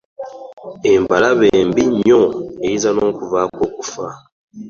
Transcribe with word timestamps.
Embalabe 0.93 1.49
mbi 1.69 1.83
nnyo 1.89 2.21
eyinza 2.65 2.89
n'okuvaako 2.93 3.61
okufa. 3.67 4.07